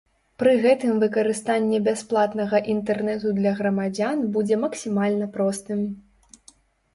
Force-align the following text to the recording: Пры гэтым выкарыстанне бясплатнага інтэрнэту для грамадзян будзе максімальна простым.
Пры 0.43 0.51
гэтым 0.61 0.93
выкарыстанне 1.03 1.79
бясплатнага 1.87 2.61
інтэрнэту 2.75 3.35
для 3.41 3.53
грамадзян 3.61 4.25
будзе 4.39 4.59
максімальна 4.65 5.29
простым. 5.39 5.85